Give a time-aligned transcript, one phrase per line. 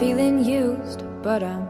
[0.00, 1.68] feeling used, but I'm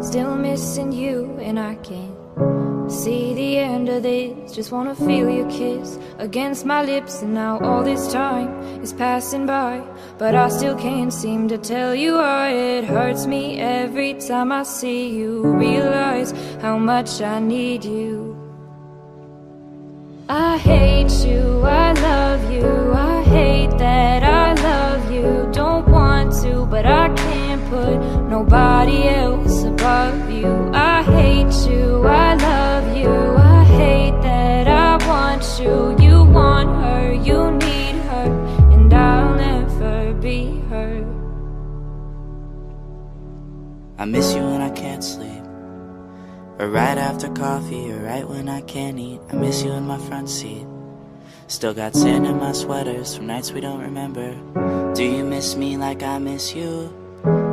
[0.00, 4.54] still missing you, and I can't see the end of this.
[4.54, 8.50] Just wanna feel your kiss against my lips, and now all this time
[8.84, 9.82] is passing by,
[10.16, 14.62] but I still can't seem to tell you why it hurts me every time I
[14.62, 15.42] see you.
[15.42, 16.30] Realize
[16.60, 18.36] how much I need you.
[20.28, 21.51] I hate you,
[44.02, 45.44] I miss you when I can't sleep.
[46.58, 49.20] Or right after coffee, or right when I can't eat.
[49.30, 50.66] I miss you in my front seat.
[51.46, 54.34] Still got sand in my sweaters from nights we don't remember.
[54.94, 56.92] Do you miss me like I miss you?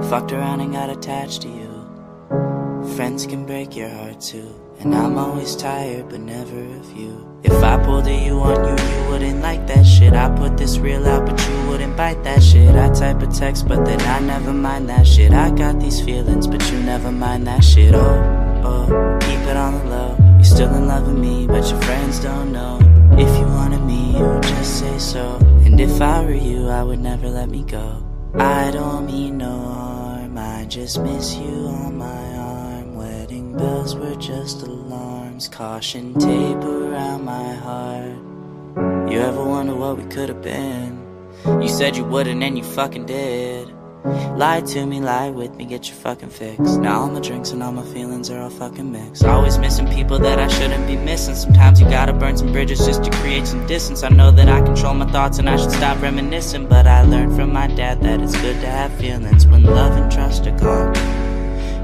[0.10, 2.96] Fucked around and got attached to you.
[2.96, 4.50] Friends can break your heart too.
[4.80, 7.30] And I'm always tired, but never of you.
[7.44, 10.14] If I pulled a you on you, you wouldn't like that shit.
[10.14, 11.59] I put this real out, but you
[12.00, 12.74] bite that shit.
[12.76, 15.34] I type a text, but then I never mind that shit.
[15.34, 17.94] I got these feelings, but you never mind that shit.
[17.94, 18.20] Oh
[18.64, 20.16] oh, keep it on the low.
[20.36, 22.80] You're still in love with me, but your friends don't know.
[23.24, 25.26] If you wanted me, you would just say so.
[25.66, 28.02] And if I were you, I would never let me go.
[28.36, 32.96] I don't mean no harm, I just miss you on my arm.
[32.96, 39.12] Wedding bells were just alarms, caution tape around my heart.
[39.12, 41.09] You ever wonder what we could have been?
[41.46, 43.74] You said you wouldn't, and you fucking did.
[44.06, 46.60] Lie to me, lie with me, get your fucking fix.
[46.78, 49.26] Now all my drinks and all my feelings are all fucking mixed.
[49.26, 51.36] Always missing people that I shouldn't be missing.
[51.36, 54.04] Sometimes you gotta burn some bridges just to create some distance.
[54.04, 56.68] I know that I control my thoughts and I should stop reminiscing.
[56.68, 60.10] But I learned from my dad that it's good to have feelings when love and
[60.10, 60.96] trust are gone.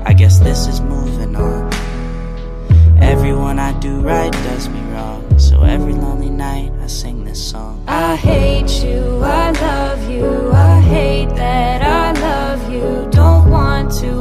[0.06, 1.74] I guess this is moving on.
[3.02, 5.38] Everyone I do right does me wrong.
[5.38, 7.84] So every lonely night I sing this song.
[7.88, 9.15] I hate you,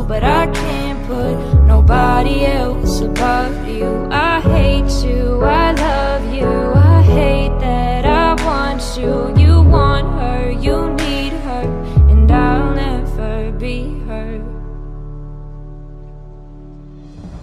[0.07, 4.09] but I can't put nobody else above you.
[4.11, 9.35] I hate you, I love you, I hate that I want you.
[9.43, 11.65] You want her, you need her,
[12.11, 14.43] and I'll never be her.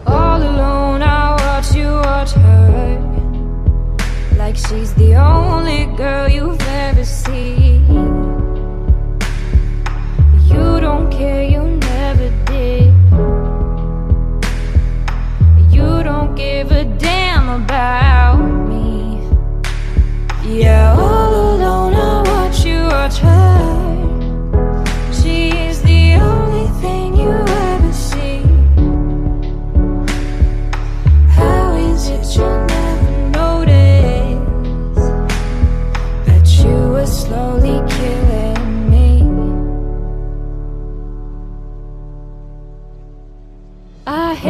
[0.05, 2.99] All alone, I watch you watch her.
[4.37, 7.70] Like she's the only girl you've ever seen.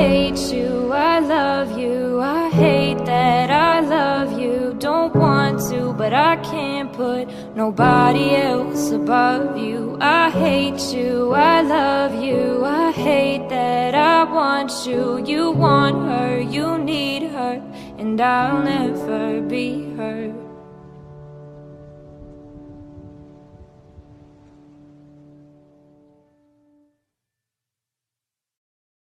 [0.02, 4.76] Hate you, I love you, I hate that I love you.
[4.80, 9.98] Don't want to, but I can't put nobody else above you.
[10.02, 15.24] I hate you, I love you, I hate that I want you.
[15.24, 17.62] You want her, you need her,
[18.00, 20.51] and I'll never be her.